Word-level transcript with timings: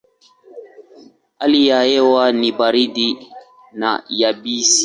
Hali 1.39 1.67
ya 1.67 1.83
hewa 1.83 2.31
ni 2.31 2.51
baridi 2.51 3.27
na 3.73 4.03
yabisi. 4.09 4.79